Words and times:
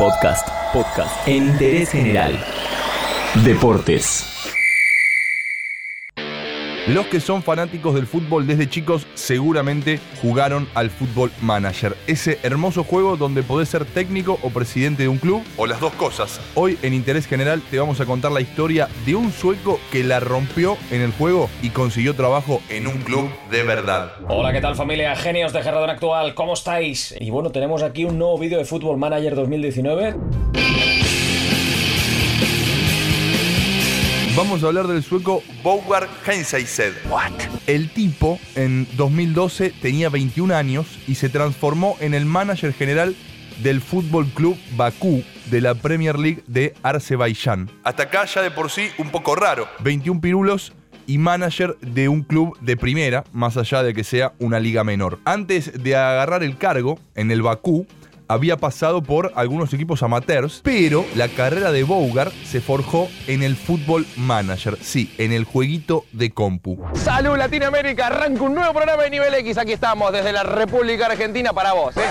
Podcast, 0.00 0.48
podcast 0.72 1.28
en 1.28 1.48
interés 1.48 1.90
general. 1.90 2.42
Deportes. 3.44 4.39
Los 6.94 7.06
que 7.06 7.20
son 7.20 7.44
fanáticos 7.44 7.94
del 7.94 8.08
fútbol 8.08 8.48
desde 8.48 8.68
chicos 8.68 9.06
seguramente 9.14 10.00
jugaron 10.20 10.68
al 10.74 10.90
Fútbol 10.90 11.30
Manager, 11.40 11.96
ese 12.08 12.40
hermoso 12.42 12.82
juego 12.82 13.16
donde 13.16 13.44
podés 13.44 13.68
ser 13.68 13.84
técnico 13.84 14.40
o 14.42 14.50
presidente 14.50 15.04
de 15.04 15.08
un 15.08 15.18
club 15.18 15.44
o 15.56 15.66
las 15.68 15.78
dos 15.78 15.92
cosas. 15.92 16.40
Hoy 16.56 16.78
en 16.82 16.92
Interés 16.92 17.28
General 17.28 17.62
te 17.70 17.78
vamos 17.78 18.00
a 18.00 18.06
contar 18.06 18.32
la 18.32 18.40
historia 18.40 18.88
de 19.06 19.14
un 19.14 19.30
sueco 19.30 19.78
que 19.92 20.02
la 20.02 20.18
rompió 20.18 20.76
en 20.90 21.02
el 21.02 21.12
juego 21.12 21.48
y 21.62 21.70
consiguió 21.70 22.16
trabajo 22.16 22.60
en 22.68 22.88
un 22.88 22.98
club 23.02 23.30
de 23.52 23.62
verdad. 23.62 24.14
Hola, 24.26 24.52
¿qué 24.52 24.60
tal 24.60 24.74
familia? 24.74 25.14
Genios 25.14 25.52
de 25.52 25.62
Gerardón 25.62 25.90
Actual, 25.90 26.34
¿cómo 26.34 26.54
estáis? 26.54 27.14
Y 27.20 27.30
bueno, 27.30 27.50
tenemos 27.52 27.84
aquí 27.84 28.04
un 28.04 28.18
nuevo 28.18 28.36
vídeo 28.36 28.58
de 28.58 28.64
Fútbol 28.64 28.98
Manager 28.98 29.36
2019. 29.36 30.16
Vamos 34.42 34.64
a 34.64 34.68
hablar 34.68 34.86
del 34.86 35.02
sueco 35.02 35.42
Bougar 35.62 36.08
Heinzeised. 36.26 36.94
El 37.66 37.90
tipo 37.90 38.40
en 38.54 38.88
2012 38.96 39.74
tenía 39.82 40.08
21 40.08 40.54
años 40.54 40.98
y 41.06 41.16
se 41.16 41.28
transformó 41.28 41.98
en 42.00 42.14
el 42.14 42.24
manager 42.24 42.72
general 42.72 43.14
del 43.62 43.82
Fútbol 43.82 44.24
Club 44.28 44.56
Bakú 44.78 45.22
de 45.50 45.60
la 45.60 45.74
Premier 45.74 46.18
League 46.18 46.42
de 46.46 46.72
Azerbaiyán. 46.82 47.70
Hasta 47.84 48.04
acá 48.04 48.24
ya 48.24 48.40
de 48.40 48.50
por 48.50 48.70
sí 48.70 48.88
un 48.96 49.10
poco 49.10 49.36
raro. 49.36 49.68
21 49.80 50.22
pirulos 50.22 50.72
y 51.06 51.18
manager 51.18 51.76
de 51.82 52.08
un 52.08 52.22
club 52.22 52.58
de 52.60 52.78
primera, 52.78 53.24
más 53.32 53.58
allá 53.58 53.82
de 53.82 53.92
que 53.92 54.04
sea 54.04 54.32
una 54.38 54.58
liga 54.58 54.84
menor. 54.84 55.18
Antes 55.26 55.82
de 55.82 55.96
agarrar 55.96 56.42
el 56.42 56.56
cargo 56.56 56.98
en 57.14 57.30
el 57.30 57.42
Bakú, 57.42 57.86
había 58.30 58.56
pasado 58.56 59.02
por 59.02 59.32
algunos 59.34 59.74
equipos 59.74 60.04
amateurs, 60.04 60.60
pero 60.62 61.04
la 61.16 61.26
carrera 61.26 61.72
de 61.72 61.82
Bougar 61.82 62.30
se 62.44 62.60
forjó 62.60 63.08
en 63.26 63.42
el 63.42 63.56
Fútbol 63.56 64.06
Manager, 64.16 64.78
sí, 64.80 65.12
en 65.18 65.32
el 65.32 65.42
jueguito 65.42 66.04
de 66.12 66.30
compu. 66.30 66.78
Salud 66.94 67.36
Latinoamérica, 67.36 68.06
arranca 68.06 68.42
un 68.42 68.54
nuevo 68.54 68.72
programa 68.72 69.02
de 69.02 69.10
nivel 69.10 69.34
X. 69.34 69.58
Aquí 69.58 69.72
estamos 69.72 70.12
desde 70.12 70.32
la 70.32 70.44
República 70.44 71.06
Argentina 71.06 71.52
para 71.52 71.72
vos. 71.72 71.96
¿eh? 71.96 72.02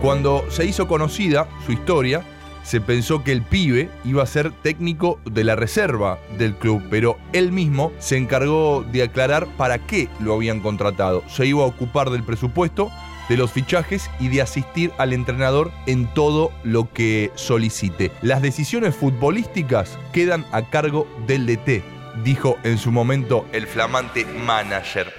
Cuando 0.00 0.44
se 0.48 0.64
hizo 0.64 0.86
conocida 0.86 1.48
su 1.66 1.72
historia, 1.72 2.22
se 2.62 2.80
pensó 2.80 3.24
que 3.24 3.32
el 3.32 3.42
pibe 3.42 3.90
iba 4.04 4.22
a 4.22 4.26
ser 4.26 4.50
técnico 4.50 5.20
de 5.24 5.42
la 5.42 5.56
reserva 5.56 6.18
del 6.36 6.54
club, 6.54 6.82
pero 6.90 7.16
él 7.32 7.50
mismo 7.50 7.92
se 7.98 8.16
encargó 8.16 8.84
de 8.92 9.04
aclarar 9.04 9.46
para 9.56 9.78
qué 9.78 10.08
lo 10.20 10.34
habían 10.34 10.60
contratado. 10.60 11.24
Se 11.28 11.46
iba 11.46 11.62
a 11.62 11.66
ocupar 11.66 12.10
del 12.10 12.24
presupuesto, 12.24 12.90
de 13.28 13.36
los 13.36 13.52
fichajes 13.52 14.10
y 14.20 14.28
de 14.28 14.42
asistir 14.42 14.92
al 14.98 15.12
entrenador 15.12 15.72
en 15.86 16.06
todo 16.06 16.52
lo 16.62 16.92
que 16.92 17.30
solicite. 17.34 18.12
Las 18.22 18.42
decisiones 18.42 18.94
futbolísticas 18.94 19.98
quedan 20.12 20.44
a 20.52 20.68
cargo 20.70 21.06
del 21.26 21.46
DT, 21.46 21.82
dijo 22.24 22.56
en 22.62 22.78
su 22.78 22.92
momento 22.92 23.46
el 23.52 23.66
flamante 23.66 24.24
manager. 24.24 25.12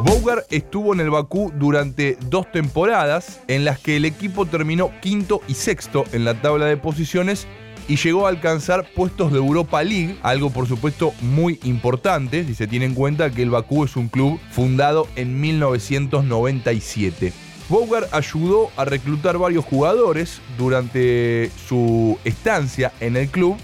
Bougar 0.00 0.44
estuvo 0.50 0.94
en 0.94 1.00
el 1.00 1.10
Bakú 1.10 1.52
durante 1.54 2.16
dos 2.26 2.50
temporadas 2.52 3.40
en 3.48 3.64
las 3.64 3.78
que 3.78 3.96
el 3.96 4.04
equipo 4.04 4.46
terminó 4.46 4.92
quinto 5.00 5.42
y 5.48 5.54
sexto 5.54 6.04
en 6.12 6.24
la 6.24 6.40
tabla 6.40 6.66
de 6.66 6.76
posiciones 6.76 7.46
y 7.88 7.96
llegó 7.96 8.26
a 8.26 8.28
alcanzar 8.28 8.86
puestos 8.94 9.32
de 9.32 9.38
Europa 9.38 9.82
League, 9.82 10.16
algo 10.22 10.50
por 10.50 10.68
supuesto 10.68 11.12
muy 11.22 11.58
importante 11.64 12.44
si 12.44 12.54
se 12.54 12.66
tiene 12.66 12.84
en 12.84 12.94
cuenta 12.94 13.30
que 13.30 13.42
el 13.42 13.50
Bakú 13.50 13.84
es 13.84 13.96
un 13.96 14.08
club 14.08 14.38
fundado 14.50 15.08
en 15.16 15.40
1997. 15.40 17.32
Bougar 17.68 18.08
ayudó 18.12 18.70
a 18.76 18.84
reclutar 18.84 19.36
varios 19.38 19.64
jugadores 19.64 20.40
durante 20.56 21.50
su 21.68 22.18
estancia 22.24 22.92
en 23.00 23.16
el 23.16 23.28
club, 23.28 23.56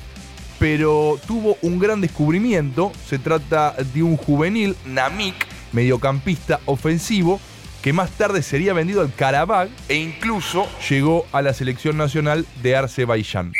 pero 0.58 1.18
tuvo 1.26 1.56
un 1.62 1.78
gran 1.78 2.02
descubrimiento. 2.02 2.92
Se 3.06 3.18
trata 3.18 3.74
de 3.94 4.02
un 4.02 4.18
juvenil, 4.18 4.76
Namik, 4.84 5.34
mediocampista 5.72 6.60
ofensivo, 6.66 7.40
que 7.80 7.94
más 7.94 8.10
tarde 8.10 8.42
sería 8.42 8.74
vendido 8.74 9.00
al 9.00 9.14
Karabakh 9.14 9.70
e 9.88 9.96
incluso 9.96 10.66
llegó 10.88 11.26
a 11.32 11.40
la 11.40 11.54
selección 11.54 11.96
nacional 11.96 12.46
de 12.62 12.76
Azerbaiyán. 12.76 13.52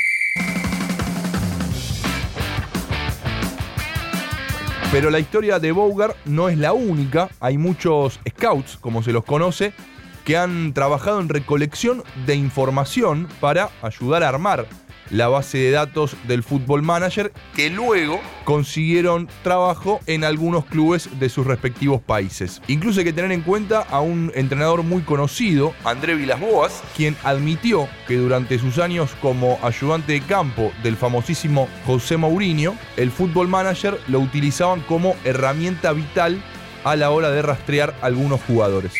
Pero 4.94 5.10
la 5.10 5.18
historia 5.18 5.58
de 5.58 5.72
Bougar 5.72 6.14
no 6.24 6.48
es 6.48 6.56
la 6.56 6.72
única. 6.72 7.28
Hay 7.40 7.58
muchos 7.58 8.20
scouts, 8.30 8.76
como 8.76 9.02
se 9.02 9.10
los 9.10 9.24
conoce, 9.24 9.72
que 10.24 10.36
han 10.36 10.72
trabajado 10.72 11.18
en 11.18 11.28
recolección 11.28 12.04
de 12.26 12.36
información 12.36 13.26
para 13.40 13.70
ayudar 13.82 14.22
a 14.22 14.28
armar 14.28 14.68
la 15.10 15.28
base 15.28 15.58
de 15.58 15.70
datos 15.70 16.16
del 16.26 16.42
Fútbol 16.42 16.82
Manager, 16.82 17.32
que 17.54 17.70
luego 17.70 18.20
consiguieron 18.44 19.28
trabajo 19.42 20.00
en 20.06 20.24
algunos 20.24 20.64
clubes 20.64 21.08
de 21.18 21.28
sus 21.28 21.46
respectivos 21.46 22.00
países. 22.00 22.60
Incluso 22.68 23.00
hay 23.00 23.06
que 23.06 23.12
tener 23.12 23.32
en 23.32 23.42
cuenta 23.42 23.80
a 23.80 24.00
un 24.00 24.32
entrenador 24.34 24.82
muy 24.82 25.02
conocido, 25.02 25.74
André 25.84 26.14
Vilas-Boas, 26.14 26.82
quien 26.96 27.16
admitió 27.24 27.88
que 28.06 28.16
durante 28.16 28.58
sus 28.58 28.78
años 28.78 29.10
como 29.20 29.58
ayudante 29.62 30.12
de 30.12 30.20
campo 30.20 30.72
del 30.82 30.96
famosísimo 30.96 31.68
José 31.86 32.16
Mourinho, 32.16 32.76
el 32.96 33.10
Fútbol 33.10 33.48
Manager 33.48 33.98
lo 34.08 34.20
utilizaban 34.20 34.80
como 34.82 35.16
herramienta 35.24 35.92
vital 35.92 36.42
a 36.84 36.96
la 36.96 37.10
hora 37.10 37.30
de 37.30 37.42
rastrear 37.42 37.94
algunos 38.02 38.40
jugadores. 38.42 38.92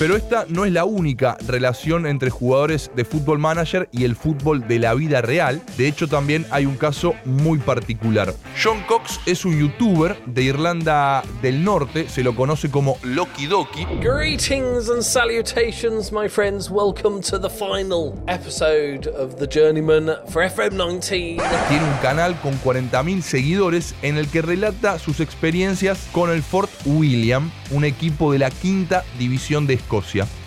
Pero 0.00 0.16
esta 0.16 0.46
no 0.48 0.64
es 0.64 0.72
la 0.72 0.86
única 0.86 1.36
relación 1.46 2.06
entre 2.06 2.30
jugadores 2.30 2.90
de 2.96 3.04
fútbol 3.04 3.38
manager 3.38 3.86
y 3.92 4.04
el 4.04 4.16
fútbol 4.16 4.66
de 4.66 4.78
la 4.78 4.94
vida 4.94 5.20
real. 5.20 5.60
De 5.76 5.86
hecho, 5.86 6.08
también 6.08 6.46
hay 6.50 6.64
un 6.64 6.76
caso 6.76 7.12
muy 7.26 7.58
particular. 7.58 8.32
John 8.64 8.82
Cox 8.88 9.20
es 9.26 9.44
un 9.44 9.60
youtuber 9.60 10.16
de 10.24 10.44
Irlanda 10.44 11.22
del 11.42 11.62
Norte, 11.62 12.08
se 12.08 12.24
lo 12.24 12.34
conoce 12.34 12.70
como 12.70 12.96
Loki 13.02 13.44
Doki. 13.44 13.84
Greetings 14.00 14.88
and 14.88 15.02
salutations, 15.02 16.10
my 16.10 16.30
friends. 16.30 16.70
Welcome 16.70 17.20
to 17.28 17.38
the 17.38 17.50
final 17.50 18.14
episode 18.26 19.06
of 19.08 19.36
The 19.36 19.46
Journeyman 19.46 20.16
for 20.28 20.42
FM19. 20.42 21.42
Tiene 21.68 21.84
un 21.84 21.98
canal 22.00 22.40
con 22.40 22.58
40.000 22.62 23.20
seguidores 23.20 23.94
en 24.00 24.16
el 24.16 24.28
que 24.30 24.40
relata 24.40 24.98
sus 24.98 25.20
experiencias 25.20 26.08
con 26.12 26.30
el 26.30 26.42
Fort 26.42 26.70
William, 26.86 27.50
un 27.70 27.84
equipo 27.84 28.32
de 28.32 28.38
la 28.38 28.50
quinta 28.50 29.04
división 29.18 29.66
de 29.66 29.89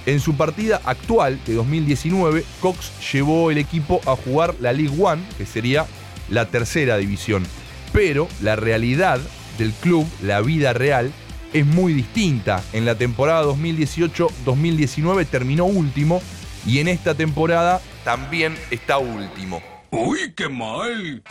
En 0.05 0.19
su 0.19 0.35
partida 0.35 0.81
actual 0.85 1.39
de 1.45 1.55
2019, 1.55 2.45
Cox 2.61 2.91
llevó 3.11 3.51
el 3.51 3.57
equipo 3.57 3.99
a 4.05 4.15
jugar 4.15 4.55
la 4.61 4.71
League 4.71 4.95
One, 4.97 5.21
que 5.37 5.45
sería 5.45 5.85
la 6.29 6.45
tercera 6.45 6.97
división. 6.97 7.45
Pero 7.91 8.27
la 8.41 8.55
realidad 8.55 9.19
del 9.57 9.73
club, 9.73 10.07
la 10.21 10.41
vida 10.41 10.71
real, 10.73 11.11
es 11.51 11.65
muy 11.65 11.93
distinta. 11.93 12.63
En 12.71 12.85
la 12.85 12.95
temporada 12.95 13.43
2018-2019 13.43 15.27
terminó 15.27 15.65
último 15.65 16.21
y 16.65 16.79
en 16.79 16.87
esta 16.87 17.13
temporada 17.13 17.81
también 18.05 18.55
está 18.71 18.97
último. 18.97 19.61
¡Uy, 19.91 20.33
qué 20.35 20.47
mal! 20.47 21.21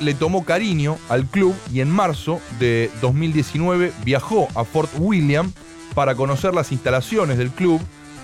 Le 0.00 0.14
tomó 0.14 0.44
cariño 0.44 0.98
al 1.08 1.26
club 1.26 1.54
y 1.72 1.80
en 1.80 1.90
marzo 1.90 2.40
de 2.58 2.90
2019 3.00 3.92
viajó 4.04 4.48
a 4.54 4.64
Fort 4.64 4.90
William 4.98 5.52
para 5.94 6.14
conocer 6.14 6.54
las 6.54 6.72
instalaciones 6.72 7.38
del 7.38 7.50
club, 7.50 7.80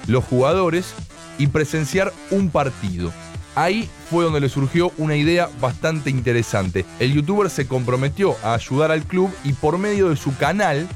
los 0.06 0.24
jugadores 0.24 0.94
y 1.38 1.48
presenciar 1.48 2.12
un 2.30 2.50
partido. 2.50 3.12
Ahí 3.56 3.88
fue 4.10 4.24
donde 4.24 4.40
le 4.40 4.48
surgió 4.48 4.92
una 4.98 5.16
idea 5.16 5.48
bastante 5.60 6.10
interesante. 6.10 6.84
El 6.98 7.12
youtuber 7.12 7.50
se 7.50 7.66
comprometió 7.66 8.36
a 8.42 8.54
ayudar 8.54 8.91
al 8.91 9.04
club 9.04 9.30
y 9.44 9.52
por 9.52 9.78
medio 9.78 10.10
de 10.10 10.16
su 10.16 10.36
canal 10.36 10.88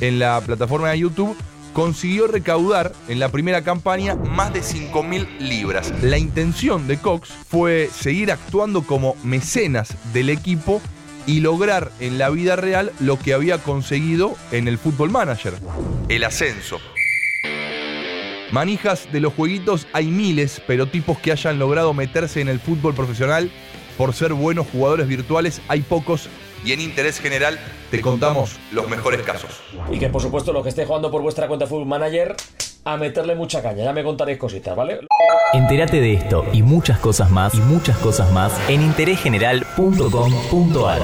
en 0.00 0.18
la 0.18 0.40
plataforma 0.40 0.90
de 0.90 1.00
YouTube 1.00 1.36
consiguió 1.74 2.28
recaudar 2.28 2.92
en 3.08 3.18
la 3.18 3.28
primera 3.28 3.62
campaña 3.62 4.14
más 4.14 4.54
de 4.54 4.62
5.000 4.62 5.40
libras. 5.40 5.92
La 6.02 6.16
intención 6.16 6.86
de 6.86 6.96
Cox 6.96 7.28
fue 7.28 7.90
seguir 7.92 8.32
actuando 8.32 8.82
como 8.82 9.16
mecenas 9.24 9.94
del 10.14 10.30
equipo 10.30 10.80
y 11.26 11.40
lograr 11.40 11.90
en 12.00 12.16
la 12.16 12.30
vida 12.30 12.56
real 12.56 12.92
lo 13.00 13.18
que 13.18 13.34
había 13.34 13.58
conseguido 13.58 14.36
en 14.52 14.68
el 14.68 14.78
Fútbol 14.78 15.10
Manager, 15.10 15.54
el 16.08 16.24
ascenso. 16.24 16.78
Manijas 18.52 19.10
de 19.10 19.20
los 19.20 19.34
jueguitos 19.34 19.88
hay 19.92 20.06
miles, 20.06 20.62
pero 20.66 20.86
tipos 20.86 21.18
que 21.18 21.32
hayan 21.32 21.58
logrado 21.58 21.92
meterse 21.92 22.40
en 22.40 22.48
el 22.48 22.60
fútbol 22.60 22.94
profesional 22.94 23.50
por 23.96 24.14
ser 24.14 24.32
buenos 24.32 24.66
jugadores 24.70 25.08
virtuales 25.08 25.60
hay 25.68 25.80
pocos 25.80 26.28
y 26.64 26.72
en 26.72 26.80
interés 26.80 27.20
general 27.20 27.58
te 27.90 28.00
contamos 28.00 28.56
los 28.72 28.88
mejores 28.88 29.22
casos. 29.22 29.50
Y 29.90 29.98
que 29.98 30.08
por 30.08 30.22
supuesto 30.22 30.52
los 30.52 30.62
que 30.62 30.70
esté 30.70 30.86
jugando 30.86 31.10
por 31.10 31.22
vuestra 31.22 31.46
cuenta 31.46 31.66
Fútbol 31.66 31.86
Manager, 31.86 32.36
a 32.84 32.96
meterle 32.96 33.34
mucha 33.34 33.60
caña. 33.62 33.84
Ya 33.84 33.92
me 33.92 34.04
contaréis 34.04 34.38
cositas, 34.38 34.74
¿vale? 34.76 35.00
Entérate 35.52 36.00
de 36.00 36.14
esto 36.14 36.46
y 36.52 36.62
muchas 36.62 36.98
cosas 36.98 37.30
más 37.30 37.54
y 37.54 37.58
muchas 37.58 37.98
cosas 37.98 38.32
más 38.32 38.52
en 38.68 38.82
interésgeneral.com.ar. 38.82 41.02